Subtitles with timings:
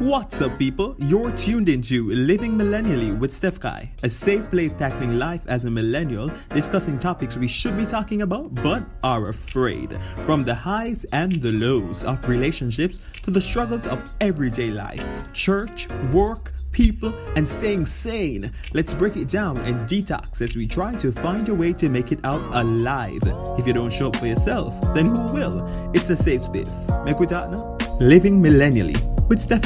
[0.00, 0.96] What's up, people?
[0.98, 5.70] You're tuned into Living Millennially with Steph Kai, a safe place tackling life as a
[5.70, 9.96] millennial, discussing topics we should be talking about but are afraid.
[10.26, 15.88] From the highs and the lows of relationships to the struggles of everyday life, church,
[16.12, 18.50] work, people, and staying sane.
[18.72, 22.10] Let's break it down and detox as we try to find a way to make
[22.10, 23.22] it out alive.
[23.58, 25.64] If you don't show up for yourself, then who will?
[25.94, 26.90] It's a safe space.
[26.90, 27.78] Now?
[28.00, 29.62] Living Millennially with Steph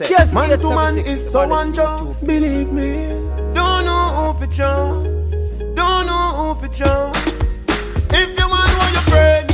[0.00, 3.08] Yes, man to man is so unjust, believe me.
[3.54, 7.36] Don't know who for trust, don't know who for trust.
[8.12, 9.48] If you man want your friend,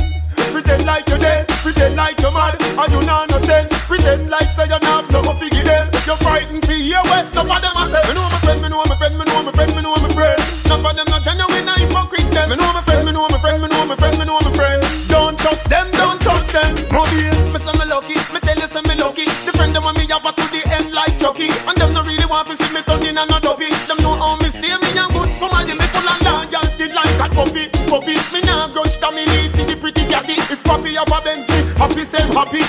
[0.51, 3.73] pretend like you're dead, pretend like you're mad, and you know no sense.
[3.87, 6.00] Pretend like say you're not no figure them.
[6.11, 8.03] You're frightened to hear what none of them a say.
[8.03, 10.11] Me know my friend, me know my friend, me know my friend, me know my
[10.11, 10.35] friend.
[10.67, 12.51] None of them not genuine, not hypocrite them.
[12.51, 14.51] Me know my friend, me know my friend, me know my friend, me know my
[14.51, 14.83] friend.
[15.07, 16.75] Don't trust them, don't trust them.
[16.91, 19.23] Mobile, me say me lucky, me tell you say me lucky.
[19.23, 22.27] The friend them want me have to the end like Chucky, and them no really
[22.27, 23.71] want to see me turn in and not dopey.
[23.87, 25.31] Them know how me stay, me and good.
[25.31, 28.19] Somebody me full of loyalty like a puppy, puppy.
[28.35, 30.35] Me nah grudge to me leave for the pretty catty.
[30.51, 31.47] If puppy have a Benz,
[31.79, 32.67] happy same happy.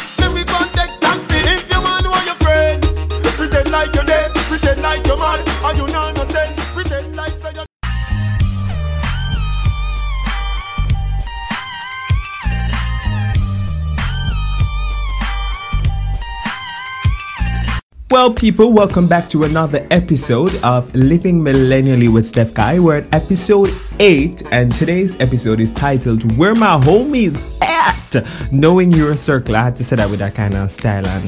[18.22, 22.78] Well, people, welcome back to another episode of Living Millennially with Steph Kai.
[22.78, 28.52] We're at episode 8, and today's episode is titled Where My Homies At?
[28.52, 29.56] Knowing Your Circle.
[29.56, 31.24] I had to say that with that kind of style and,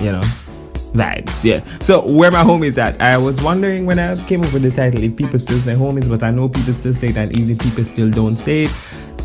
[0.00, 0.22] you know,
[0.94, 1.44] vibes.
[1.44, 1.62] Yeah.
[1.78, 3.00] So, where my homies at?
[3.00, 6.10] I was wondering when I came up with the title if people still say homies,
[6.10, 8.72] but I know people still say that, even people still don't say it.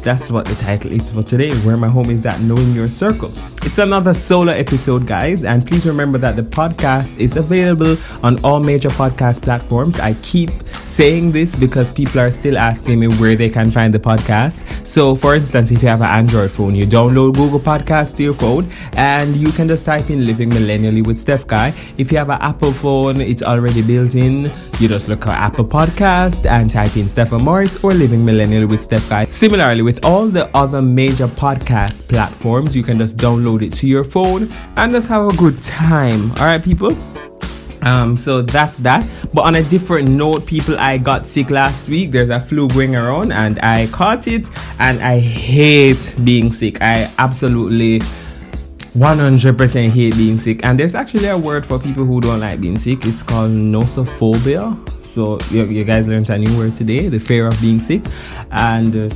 [0.02, 1.54] That's what the title is for today.
[1.60, 2.40] Where my Home Is at?
[2.40, 3.32] Knowing your circle.
[3.64, 8.62] It's another solo episode, guys, and please remember that the podcast is available on all
[8.62, 10.00] major podcast platforms.
[10.00, 10.52] I keep
[10.86, 14.88] saying this because people are still asking me where they can find the podcast.
[14.88, 18.34] So, for instance, if you have an Android phone, you download Google Podcast to your
[18.34, 21.74] phone, and you can just type in "Living Millennially" with Steph Kai.
[21.98, 24.50] If you have an Apple phone, it's already built in.
[24.80, 28.82] You just look at Apple Podcast and type in Stephen Morris or Living Millennially with
[28.82, 29.26] Steph Kai.
[29.26, 34.04] Similarly, with all the other major podcast platforms, you can just download it to your
[34.04, 36.30] phone and just have a good time.
[36.34, 36.96] All right, people.
[37.82, 39.04] Um, so that's that.
[39.34, 42.12] But on a different note, people, I got sick last week.
[42.12, 46.84] There's a flu going around and I caught it and I hate being sick.
[46.84, 47.98] I absolutely
[48.94, 50.64] 100% hate being sick.
[50.64, 53.08] And there's actually a word for people who don't like being sick.
[53.08, 54.88] It's called nosophobia.
[55.08, 58.04] So you, you guys learned a new word today, the fear of being sick.
[58.52, 59.16] And uh,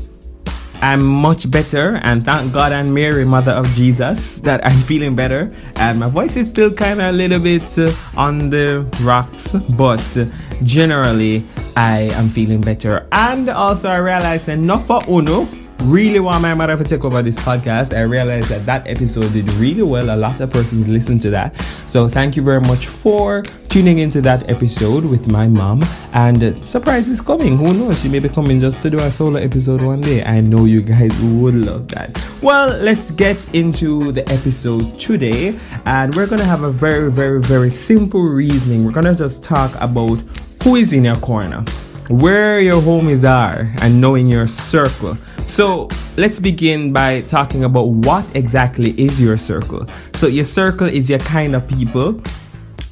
[0.83, 5.49] I'm much better, and thank God and Mary, Mother of Jesus, that I'm feeling better.
[5.77, 10.03] And my voice is still kind of a little bit uh, on the rocks, but
[10.17, 10.25] uh,
[10.65, 11.45] generally,
[11.77, 13.07] I am feeling better.
[13.13, 15.47] And also, I realized enough for Uno.
[15.83, 17.93] Really want my mother to take over this podcast.
[17.93, 20.15] I realized that that episode did really well.
[20.15, 21.55] A lot of persons listened to that.
[21.87, 25.81] So, thank you very much for tuning into that episode with my mom.
[26.13, 27.57] And uh, surprise is coming.
[27.57, 28.01] Who knows?
[28.01, 30.23] She may be coming just to do a solo episode one day.
[30.23, 32.17] I know you guys would love that.
[32.41, 35.59] Well, let's get into the episode today.
[35.85, 38.85] And we're going to have a very, very, very simple reasoning.
[38.85, 40.23] We're going to just talk about
[40.63, 41.65] who is in your corner,
[42.13, 45.17] where your homies are, and knowing your circle.
[45.47, 49.87] So let's begin by talking about what exactly is your circle.
[50.13, 52.21] So, your circle is your kind of people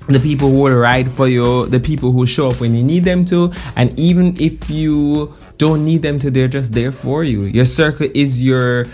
[0.08, 3.06] the people who will ride for you, the people who show up when you need
[3.06, 7.44] them to, and even if you don't need them to, they're just there for you.
[7.44, 8.88] Your circle is your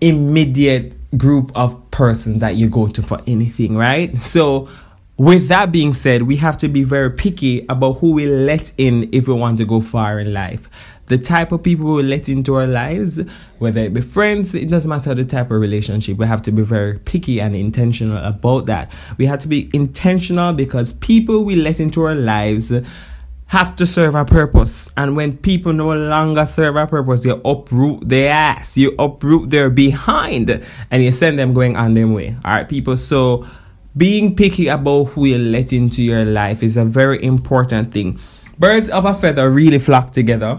[0.00, 4.16] immediate group of persons that you go to for anything, right?
[4.16, 4.68] So,
[5.20, 9.10] with that being said, we have to be very picky about who we let in
[9.12, 10.70] if we want to go far in life.
[11.08, 13.20] The type of people we let into our lives,
[13.58, 16.16] whether it be friends, it doesn't matter the type of relationship.
[16.16, 18.94] We have to be very picky and intentional about that.
[19.18, 22.72] We have to be intentional because people we let into our lives
[23.48, 24.90] have to serve a purpose.
[24.96, 29.68] And when people no longer serve a purpose, you uproot their ass, you uproot their
[29.68, 32.36] behind, and you send them going on their way.
[32.42, 32.96] All right, people.
[32.96, 33.46] So
[33.96, 38.18] being picky about who you let into your life is a very important thing.
[38.58, 40.58] Birds of a feather really flock together.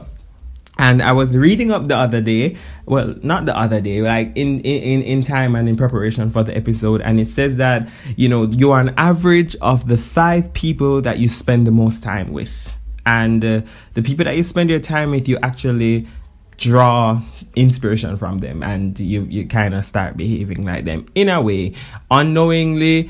[0.80, 2.58] And I was reading up the other day,
[2.88, 6.56] well, not the other day, like in, in, in time and in preparation for the
[6.58, 7.02] episode.
[7.02, 11.20] And it says that, you know, you are an average of the five people that
[11.20, 12.76] you spend the most time with.
[13.06, 13.62] and uh,
[13.94, 16.08] the people that you spend your time with, you actually
[16.58, 17.20] draw
[17.56, 21.74] inspiration from them and you, you kind of start behaving like them in a way
[22.12, 23.10] unknowingly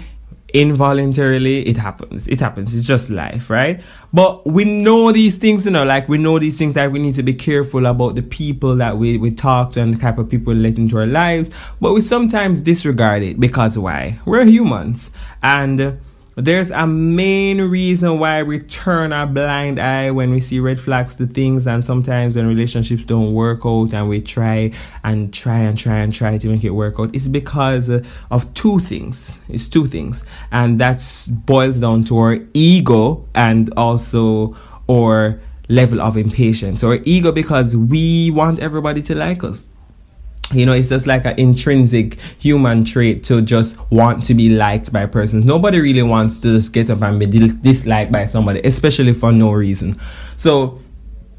[0.53, 2.27] involuntarily it happens.
[2.27, 2.75] It happens.
[2.75, 3.81] It's just life right?
[4.13, 7.15] But we know these things you know like we know these things that we need
[7.15, 10.29] to be careful about the people that we, we talk to and the type of
[10.29, 11.49] people let into our lives
[11.79, 14.19] but we sometimes disregard it because why?
[14.25, 15.11] We're humans.
[15.43, 15.99] And
[16.35, 21.15] there's a main reason why we turn a blind eye when we see red flags
[21.17, 24.71] to things, and sometimes when relationships don't work out and we try
[25.03, 27.13] and try and try and try to make it work out.
[27.13, 29.43] It's because of two things.
[29.49, 31.03] It's two things, and that
[31.45, 34.55] boils down to our ego and also
[34.89, 36.83] our level of impatience.
[36.83, 39.67] Our ego because we want everybody to like us
[40.53, 44.91] you know, it's just like an intrinsic human trait to just want to be liked
[44.91, 45.45] by persons.
[45.45, 49.51] Nobody really wants to just get up and be disliked by somebody, especially for no
[49.51, 49.93] reason.
[50.37, 50.79] So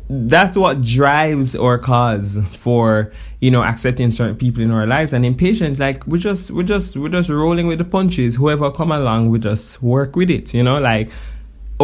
[0.09, 3.11] that's what drives or cause for
[3.41, 6.97] you know accepting certain people in our lives and impatience like we just we just
[6.99, 10.63] we're just rolling with the punches whoever come along we just work with it you
[10.63, 11.09] know like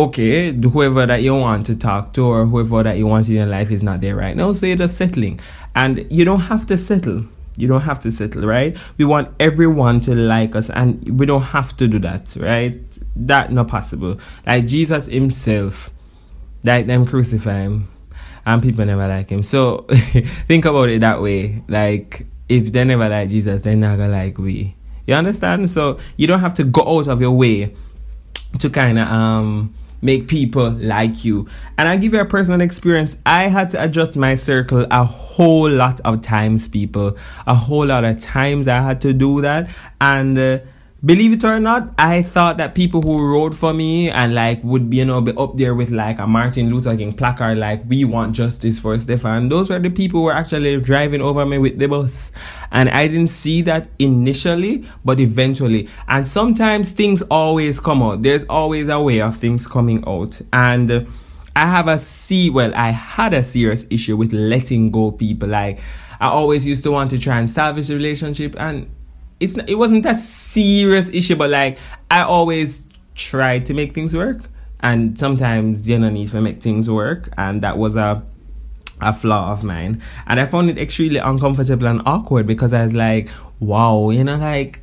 [0.04, 3.46] okay, whoever that you want to talk to or whoever that you want in your
[3.46, 5.40] life is not there right now, so you're just settling.
[5.74, 7.24] And you don't have to settle.
[7.56, 8.76] You don't have to settle, right?
[8.98, 12.78] We want everyone to like us, and we don't have to do that, right?
[13.16, 14.18] That not possible.
[14.46, 15.90] Like Jesus Himself,
[16.64, 17.88] like them crucify Him,
[18.46, 19.42] and people never like Him.
[19.42, 21.62] So think about it that way.
[21.68, 24.74] Like if they never like Jesus, they're not gonna like we.
[25.06, 25.68] You understand?
[25.70, 27.74] So you don't have to go out of your way
[28.60, 31.48] to kind of um make people like you.
[31.76, 33.18] And I give you a personal experience.
[33.26, 37.16] I had to adjust my circle a whole lot of times, people.
[37.46, 39.68] A whole lot of times I had to do that.
[40.00, 40.58] And uh,
[41.04, 44.90] believe it or not, I thought that people who wrote for me and like would
[44.90, 48.04] be, you know, be up there with like a Martin Luther King placard, like we
[48.04, 49.48] want justice for Stefan.
[49.48, 52.32] Those were the people who were actually driving over me with the bus.
[52.72, 55.88] And I didn't see that initially, but eventually.
[56.08, 58.22] And sometimes things always come out.
[58.22, 60.40] There's always a way of things coming out.
[60.52, 61.04] And uh,
[61.54, 65.48] I have a see, well, I had a serious issue with letting go people.
[65.48, 65.78] Like,
[66.20, 68.90] I always used to want to try and salvage the relationship and
[69.40, 71.78] it's it wasn't a serious issue, but like
[72.10, 74.42] I always try to make things work,
[74.80, 78.22] and sometimes you know need to make things work, and that was a
[79.00, 82.94] a flaw of mine, and I found it extremely uncomfortable and awkward because I was
[82.94, 83.28] like,
[83.60, 84.80] wow, you know, like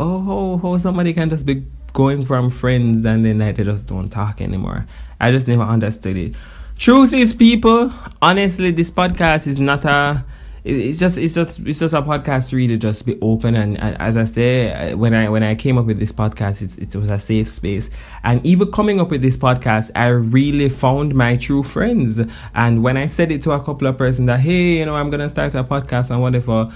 [0.00, 3.88] oh, how, how somebody can just be going from friends and then like they just
[3.88, 4.86] don't talk anymore.
[5.20, 6.34] I just never understood it.
[6.78, 10.24] Truth is, people, honestly, this podcast is not a
[10.64, 14.00] it's just it's just it's just a podcast to really just be open and, and,
[14.00, 17.10] as I say uh, when I when I came up with this podcast it was
[17.10, 17.90] a safe space.
[18.22, 22.20] And even coming up with this podcast I really found my true friends.
[22.54, 25.10] And when I said it to a couple of persons that hey you know I'm
[25.10, 26.72] gonna start a podcast and whatever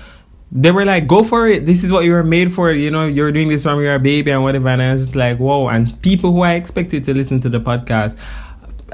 [0.50, 1.66] they were like go for it.
[1.66, 2.72] This is what you were made for.
[2.72, 4.68] You know you're doing this from your baby and whatever.
[4.68, 5.68] And I was just like whoa.
[5.68, 8.18] And people who I expected to listen to the podcast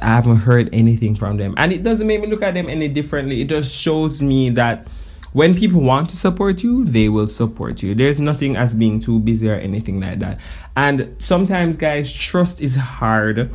[0.02, 1.54] I haven't heard anything from them.
[1.56, 3.40] And it doesn't make me look at them any differently.
[3.40, 4.86] It just shows me that
[5.32, 7.94] when people want to support you, they will support you.
[7.94, 10.40] There's nothing as being too busy or anything like that.
[10.76, 13.50] And sometimes, guys, trust is hard.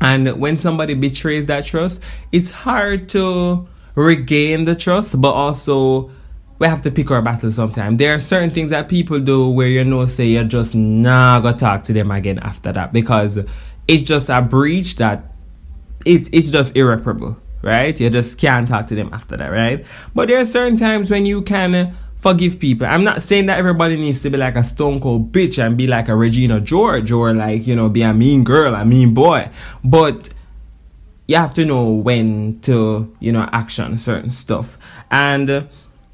[0.00, 2.02] And when somebody betrays that trust,
[2.32, 6.10] it's hard to regain the trust, but also
[6.58, 7.98] we have to pick our battles sometimes.
[7.98, 11.56] There are certain things that people do where you know, say you're just not gonna
[11.56, 13.38] talk to them again after that because
[13.88, 15.35] it's just a breach that
[16.06, 17.98] it, it's just irreparable, right?
[18.00, 19.84] You just can't talk to them after that, right?
[20.14, 22.86] But there are certain times when you can forgive people.
[22.86, 25.86] I'm not saying that everybody needs to be like a stone cold bitch and be
[25.86, 29.50] like a Regina George or like, you know, be a mean girl, a mean boy.
[29.84, 30.32] But
[31.28, 34.78] you have to know when to, you know, action certain stuff.
[35.10, 35.68] And,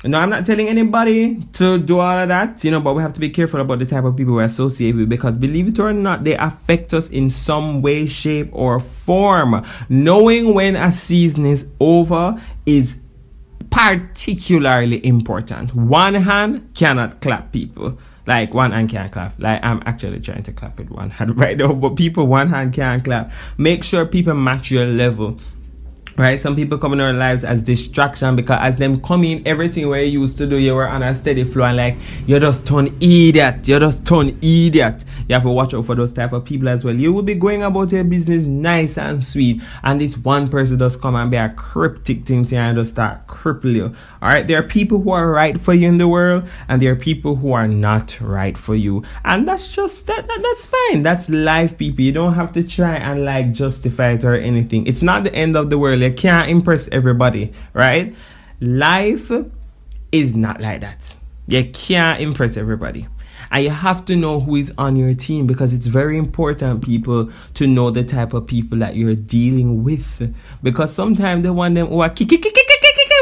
[0.05, 3.13] no, I'm not telling anybody to do all of that, you know, but we have
[3.13, 5.93] to be careful about the type of people we associate with because believe it or
[5.93, 9.65] not, they affect us in some way, shape, or form.
[9.89, 13.03] Knowing when a season is over is
[13.71, 15.75] particularly important.
[15.75, 17.97] One hand cannot clap people.
[18.27, 19.39] Like one hand can't clap.
[19.39, 22.73] Like I'm actually trying to clap with one hand right now, but people one hand
[22.73, 23.31] can't clap.
[23.57, 25.39] Make sure people match your level
[26.17, 26.39] right?
[26.39, 30.03] Some people come in our lives as distraction because as them come in everything where
[30.03, 32.89] you used to do you were on a steady flow and like you're just turn
[33.01, 33.67] idiot.
[33.69, 36.85] You're just turn idiot you have to watch out for those type of people as
[36.85, 36.95] well.
[36.95, 40.97] You will be going about your business nice and sweet and this one person does
[40.97, 43.95] come and be a cryptic thing to you and just start cripple you.
[44.21, 46.93] All right there are people who are right for you in the world and there
[46.93, 49.05] are people who are not right for you.
[49.25, 51.03] And that's just that, that that's fine.
[51.03, 52.05] That's life people.
[52.05, 54.87] You don't have to try and like justify it or anything.
[54.87, 56.01] It's not the end of the world.
[56.01, 58.15] You can't impress everybody, right?
[58.61, 59.31] Life
[60.13, 61.17] is not like that.
[61.47, 63.07] You can't impress everybody.
[63.53, 67.31] And you have to know who is on your team because it's very important, people,
[67.55, 70.35] to know the type of people that you're dealing with.
[70.63, 72.13] Because sometimes the one them who are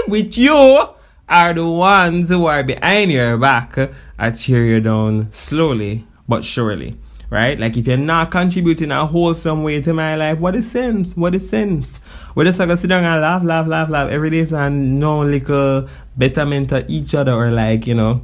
[0.06, 0.86] with you
[1.28, 3.76] are the ones who are behind your back
[4.18, 6.96] are tear you down slowly but surely
[7.30, 7.58] right?
[7.58, 11.16] Like if you're not contributing a wholesome way to my life, what is sense?
[11.16, 12.00] What is sense?
[12.34, 15.88] We're just gonna sit down and laugh, laugh, laugh, laugh every day and no little
[16.16, 18.22] betterment to each other or like, you know,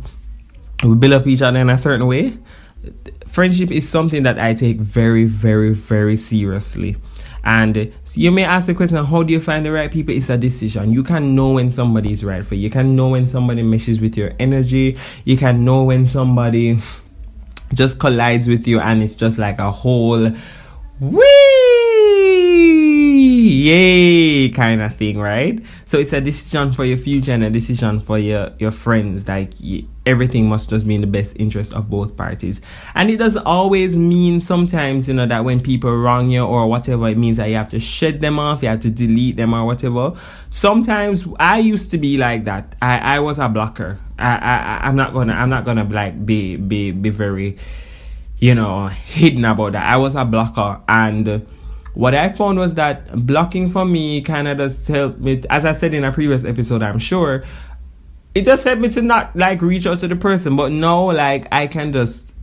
[0.84, 2.36] we build up each other in a certain way.
[3.26, 6.96] Friendship is something that I take very, very, very seriously.
[7.44, 10.14] And you may ask the question, how do you find the right people?
[10.14, 10.92] It's a decision.
[10.92, 12.62] You can know when somebody is right for you.
[12.62, 14.96] You can know when somebody meshes with your energy.
[15.24, 16.78] You can know when somebody
[17.74, 20.30] just collides with you and it's just like a whole
[21.00, 21.35] wee
[23.46, 25.60] yay kind of thing right?
[25.84, 29.28] So it's a decision for your future and a decision for your your friends.
[29.28, 29.52] Like
[30.04, 32.60] everything must just be in the best interest of both parties.
[32.94, 37.08] And it doesn't always mean sometimes you know that when people wrong you or whatever
[37.08, 39.64] it means that you have to shed them off you have to delete them or
[39.64, 40.12] whatever.
[40.50, 42.76] Sometimes i used to be like that.
[42.82, 43.98] I i was a blocker.
[44.18, 47.56] I, I I'm not gonna I'm not gonna like be be be very
[48.38, 49.84] you know hidden about that.
[49.86, 51.46] I was a blocker and
[51.96, 55.72] what I found was that blocking for me kind of just helped me as I
[55.72, 57.42] said in a previous episode I'm sure
[58.34, 61.48] it just helped me to not like reach out to the person but now like
[61.50, 62.34] I can just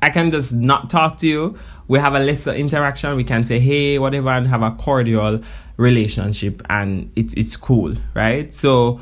[0.00, 3.58] I can just not talk to you we have a lesser interaction we can say
[3.58, 5.42] hey whatever and have a cordial
[5.76, 9.00] relationship and it's it's cool right so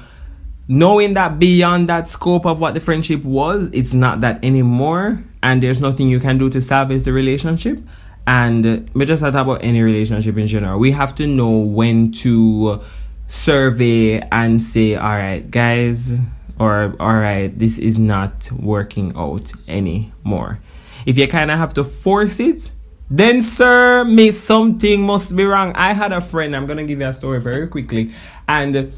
[0.66, 5.62] knowing that beyond that scope of what the friendship was, it's not that anymore, and
[5.62, 7.78] there's nothing you can do to salvage the relationship.
[8.26, 10.78] And we just talk about any relationship in general.
[10.80, 12.80] We have to know when to
[13.28, 16.18] survey and say, all right, guys,
[16.59, 20.59] or all right, this is not working out anymore.
[21.06, 22.71] If you kind of have to force it,
[23.09, 25.73] then sir, me something must be wrong.
[25.76, 26.56] I had a friend.
[26.56, 28.11] I'm gonna give you a story very quickly,
[28.49, 28.92] and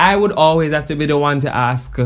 [0.00, 1.98] I would always have to be the one to ask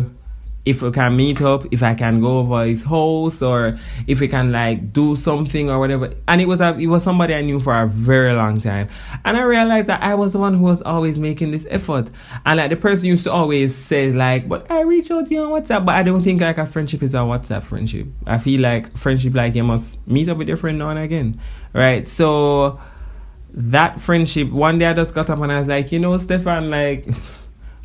[0.64, 4.28] if we can meet up, if I can go over his house, or if we
[4.28, 6.12] can like do something or whatever.
[6.28, 8.88] And it was a, it was somebody I knew for a very long time,
[9.24, 12.10] and I realized that I was the one who was always making this effort.
[12.44, 15.44] And like the person used to always say like, "But I reach out to you
[15.44, 18.06] on WhatsApp," but I don't think like a friendship is a WhatsApp friendship.
[18.26, 21.40] I feel like friendship like you must meet up with your friend now and again,
[21.72, 22.06] right?
[22.06, 22.78] So
[23.54, 24.50] that friendship.
[24.50, 27.06] One day I just got up and I was like, you know, Stefan, like.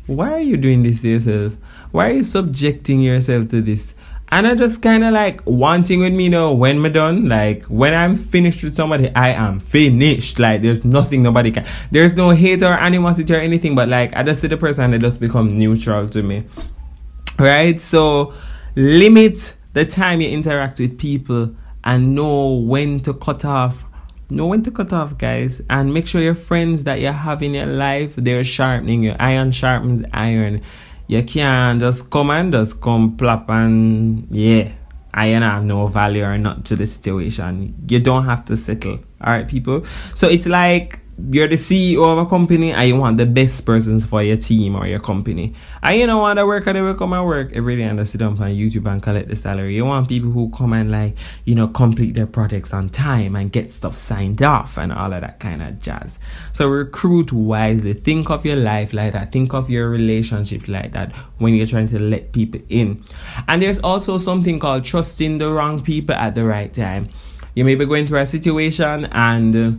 [0.06, 1.56] why are you doing this to yourself?
[1.90, 3.94] Why are you subjecting yourself to this?
[4.28, 7.62] And I just kind of like wanting with me, you know, when me done, like
[7.64, 10.40] when I'm finished with somebody, I am finished.
[10.40, 11.64] Like there's nothing nobody can.
[11.92, 15.02] There's no hate or animosity or anything, but like I just see the person and
[15.02, 16.42] just become neutral to me.
[17.38, 17.80] Right?
[17.80, 18.34] So
[18.74, 23.84] limit the time you interact with people and know when to cut off
[24.28, 27.54] know when to cut off, guys, and make sure your friends that you have in
[27.54, 29.14] your life they're sharpening you.
[29.18, 30.62] Iron sharpens iron.
[31.08, 34.72] You can't just come and just come plop and yeah,
[35.14, 37.74] iron have no value or not to the situation.
[37.88, 38.98] You don't have to settle.
[39.20, 39.84] All right, people.
[39.84, 44.04] So it's like you're the CEO of a company and you want the best persons
[44.04, 45.54] for your team or your company.
[45.82, 48.12] And you don't want to work and they come and work every day and just
[48.12, 49.74] sit down on YouTube and collect the salary.
[49.74, 53.50] You want people who come and like, you know, complete their projects on time and
[53.50, 56.18] get stuff signed off and all of that kind of jazz.
[56.52, 57.94] So recruit wisely.
[57.94, 59.32] Think of your life like that.
[59.32, 63.02] Think of your relationship like that when you're trying to let people in.
[63.48, 67.08] And there's also something called trusting the wrong people at the right time.
[67.54, 69.70] You may be going through a situation and uh,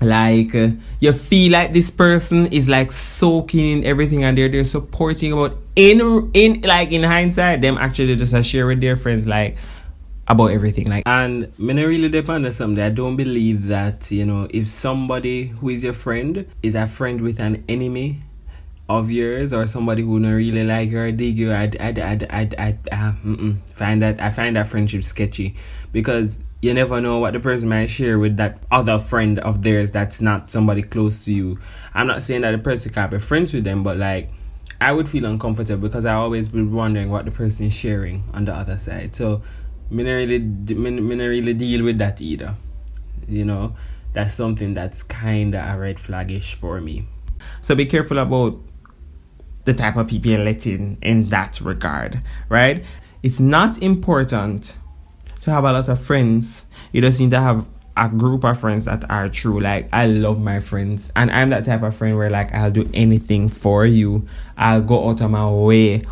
[0.00, 0.68] like uh,
[1.00, 5.56] you feel like this person is like soaking in everything and they're they're supporting about
[5.76, 9.56] in in like in hindsight them actually just uh, share with their friends like
[10.26, 11.02] about everything like.
[11.06, 15.68] And I really depend on something I don't believe that you know if somebody who
[15.68, 18.20] is your friend is a friend with an enemy
[18.88, 22.54] of yours or somebody who don't really like you or dig you, I'd, I'd, I'd,
[22.54, 23.12] I'd, uh,
[23.72, 25.54] find that I find that friendship sketchy
[25.92, 29.90] because you never know what the person might share with that other friend of theirs
[29.90, 31.58] that's not somebody close to you.
[31.94, 34.30] I'm not saying that the person can't be friends with them, but like
[34.80, 38.44] I would feel uncomfortable because I always be wondering what the person is sharing on
[38.44, 39.14] the other side.
[39.14, 39.42] So,
[39.90, 42.54] me not really, me, me not really deal with that either.
[43.28, 43.76] You know,
[44.12, 47.04] that's something that's kind of a red flagish for me.
[47.60, 48.58] So be careful about
[49.64, 52.84] the type of people you let in in that regard, right?
[53.22, 54.76] It's not important
[55.40, 56.66] to have a lot of friends.
[56.92, 57.66] You just need to have
[57.96, 59.60] a group of friends that are true.
[59.60, 62.88] Like I love my friends, and I'm that type of friend where like I'll do
[62.92, 64.26] anything for you.
[64.56, 66.02] I'll go out of my way.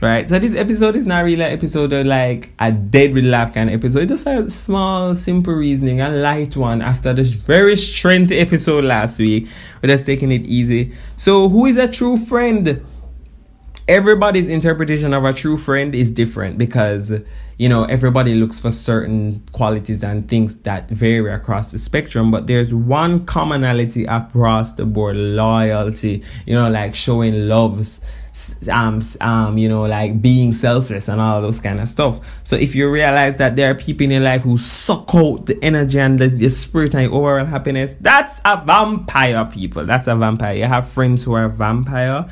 [0.00, 3.54] Right, so this episode is not really an episode of like a dead with laugh
[3.54, 4.10] kind of episode.
[4.10, 9.20] It's just a small, simple reasoning, a light one after this very strength episode last
[9.20, 9.46] week.
[9.80, 10.90] We're just taking it easy.
[11.14, 12.84] So, who is a true friend?
[13.92, 17.12] Everybody's interpretation of a true friend is different because
[17.58, 22.46] you know everybody looks for certain qualities and things that vary across the spectrum but
[22.46, 28.02] there's one commonality across the board loyalty you know like showing loves
[28.72, 32.40] um, um, you know, like being selfless and all those kind of stuff.
[32.44, 35.58] So if you realize that there are people in your life who suck out the
[35.62, 39.84] energy and the, the spirit and overall happiness, that's a vampire, people.
[39.84, 40.54] That's a vampire.
[40.54, 42.26] You have friends who are vampire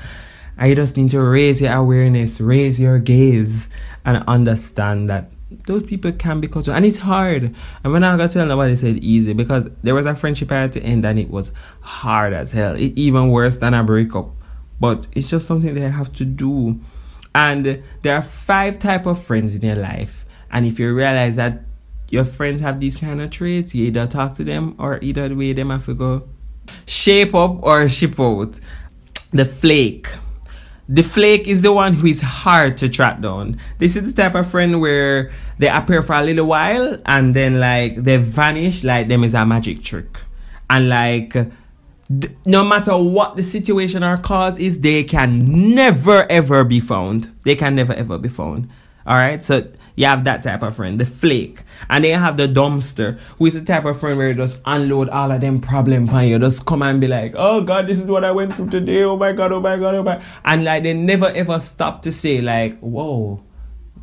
[0.61, 3.71] and you just need to raise your awareness, raise your gaze,
[4.05, 5.31] and understand that
[5.67, 7.55] those people can be cut And it's hard.
[7.83, 10.61] And when I got to tell nobody said easy because there was a friendship I
[10.61, 12.77] had to end and it was hard as hell.
[12.77, 14.27] It, even worse than a breakup.
[14.79, 16.79] But it's just something that I have to do.
[17.35, 20.27] And there are five type of friends in your life.
[20.53, 21.63] And if you realize that
[22.11, 25.35] your friends have these kind of traits, you either talk to them or either the
[25.35, 26.29] way them have to go
[26.87, 28.61] shape up or ship out.
[29.33, 30.07] The flake.
[30.93, 33.57] The flake is the one who is hard to track down.
[33.79, 37.61] This is the type of friend where they appear for a little while and then
[37.61, 40.19] like they vanish like them is a magic trick.
[40.69, 41.37] And like
[42.45, 47.31] no matter what the situation or cause is, they can never ever be found.
[47.45, 48.69] They can never ever be found.
[49.07, 49.63] Alright, so
[50.01, 51.61] you have that type of friend, the flake.
[51.91, 54.63] And then you have the dumpster, who is the type of friend where you just
[54.65, 56.39] unload all of them problems on you.
[56.39, 59.03] Just come and be like, oh God, this is what I went through today.
[59.03, 60.23] Oh my God, oh my God, oh my.
[60.43, 63.43] And like they never ever stop to say like, whoa,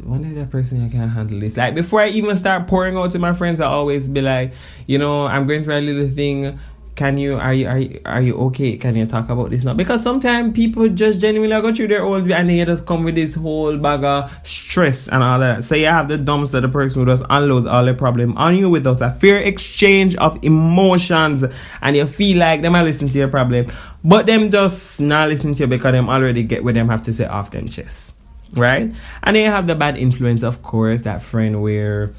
[0.04, 1.58] when is that person I can't handle this?
[1.58, 4.54] Like before I even start pouring out to my friends, I always be like,
[4.86, 6.60] you know, I'm going through a little thing
[6.98, 8.76] can you are you are you, are you okay?
[8.76, 9.64] Can you talk about this?
[9.64, 13.14] Now because sometimes people just genuinely go through their own and they just come with
[13.14, 15.64] this whole bag of stress and all that.
[15.64, 18.70] So you have the dumpster the person who just unloads all the problem on you
[18.72, 21.46] without a fair exchange of emotions.
[21.84, 23.68] And you feel like them are listening to your problem
[24.04, 27.14] but them just not listen to you because them already get what them have to
[27.14, 28.16] say off them chest
[28.54, 28.94] right?
[29.24, 32.14] And then you have the bad influence of course that friend where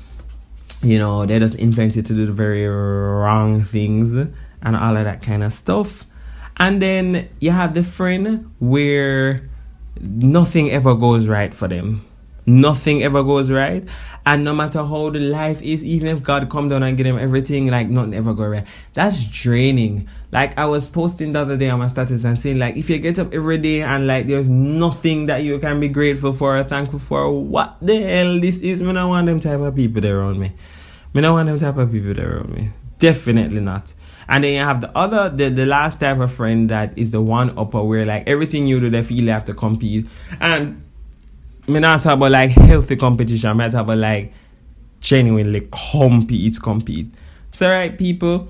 [0.83, 4.15] you know they just influence you to do the very wrong things
[4.63, 6.05] and all of that kind of stuff.
[6.59, 9.43] And then you have the friend where
[10.01, 12.03] nothing ever goes right for them.
[12.47, 13.87] Nothing ever goes right.
[14.25, 17.19] And no matter how the life is, even if God come down and give them
[17.19, 18.67] everything, like nothing ever go right.
[18.95, 20.09] That's draining.
[20.33, 22.99] Like I was posting the other day on my status and saying like if you
[22.99, 26.65] get up every day and like there's nothing that you can be grateful for or
[26.65, 28.83] thankful for, what the hell this is?
[28.83, 30.53] Me not want them type of people there around me.
[31.15, 32.71] Me not want them type of people there around me.
[32.99, 33.93] Definitely not.
[34.29, 37.21] And then you have the other, the, the last type of friend that is the
[37.21, 40.07] one upper where like everything you do, they feel you have to compete.
[40.41, 40.83] And
[41.67, 44.33] me not talk about like healthy competition, I talk about like
[45.01, 47.07] genuinely compete, compete.
[47.51, 48.49] So right, people,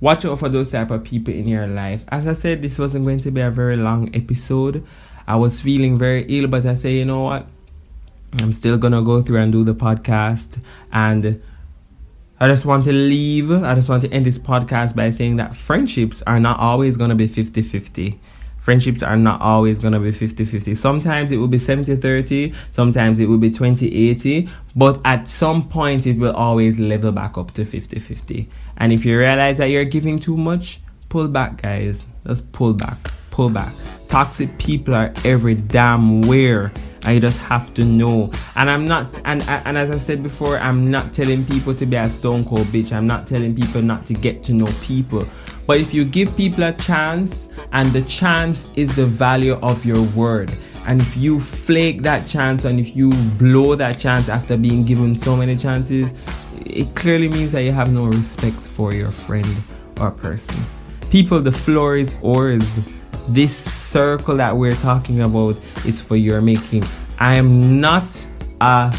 [0.00, 2.04] watch out for those type of people in your life.
[2.08, 4.84] As I said, this wasn't going to be a very long episode.
[5.26, 7.46] I was feeling very ill, but I say, you know what?
[8.40, 10.62] I'm still gonna go through and do the podcast
[10.92, 11.40] and
[12.44, 15.54] I just want to leave, I just want to end this podcast by saying that
[15.54, 18.20] friendships are not always going to be 50 50.
[18.58, 20.74] Friendships are not always going to be 50 50.
[20.74, 25.66] Sometimes it will be 70 30, sometimes it will be 20 80, but at some
[25.66, 28.46] point it will always level back up to 50 50.
[28.76, 32.08] And if you realize that you're giving too much, pull back, guys.
[32.26, 32.98] Just pull back,
[33.30, 33.72] pull back.
[34.14, 36.70] Toxic people are every damn where
[37.02, 38.30] and you just have to know.
[38.54, 41.96] And I'm not, and and as I said before, I'm not telling people to be
[41.96, 42.92] a stone cold bitch.
[42.92, 45.24] I'm not telling people not to get to know people.
[45.66, 50.04] But if you give people a chance, and the chance is the value of your
[50.10, 50.52] word,
[50.86, 55.18] and if you flake that chance, and if you blow that chance after being given
[55.18, 56.14] so many chances,
[56.64, 59.48] it clearly means that you have no respect for your friend
[60.00, 60.64] or person.
[61.10, 62.78] People, the floor is ours
[63.28, 66.84] this circle that we're talking about is for your making.
[67.18, 68.26] I am not
[68.60, 68.94] a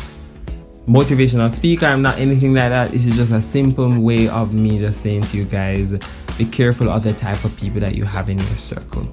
[0.88, 1.86] motivational speaker.
[1.86, 2.92] I'm not anything like that.
[2.92, 5.98] This is just a simple way of me just saying to you guys
[6.38, 9.08] be careful of the type of people that you have in your circle.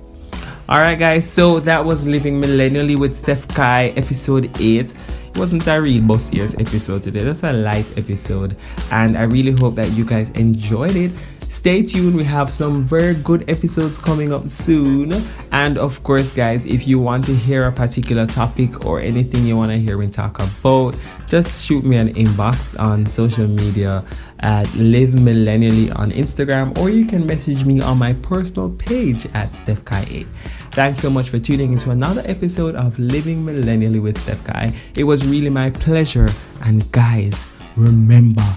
[0.68, 4.94] Alright, guys, so that was Living Millennially with Steph Kai, episode 8.
[4.94, 8.56] It wasn't a real boss ears episode today, that's a light episode,
[8.90, 11.12] and I really hope that you guys enjoyed it.
[11.52, 15.12] Stay tuned, we have some very good episodes coming up soon.
[15.52, 19.54] And of course, guys, if you want to hear a particular topic or anything you
[19.54, 24.02] want to hear me talk about, just shoot me an inbox on social media
[24.40, 29.50] at Live Millennially on Instagram, or you can message me on my personal page at
[29.50, 30.26] Steph Kai 8.
[30.72, 34.72] Thanks so much for tuning into another episode of Living Millennially with Steph Kai.
[34.96, 36.30] It was really my pleasure.
[36.64, 38.56] And guys, remember,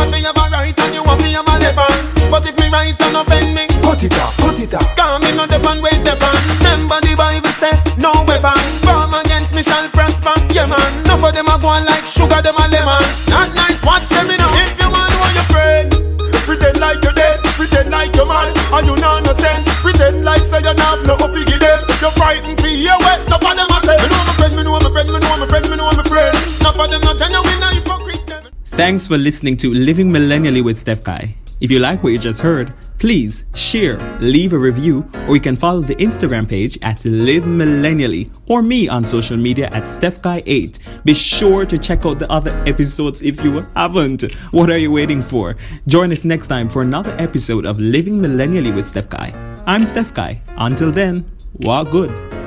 [28.63, 31.35] Thanks for listening to Living Millennially with Steph Kai.
[31.61, 35.55] If you like what you just heard, please share, leave a review, or you can
[35.55, 41.03] follow the Instagram page at Live Millennially or me on social media at StephKai8.
[41.05, 44.23] Be sure to check out the other episodes if you haven't.
[44.49, 45.55] What are you waiting for?
[45.85, 49.31] Join us next time for another episode of Living Millennially with Steph Kai.
[49.67, 50.41] I'm Steph Kai.
[50.57, 52.40] Until then, walk good.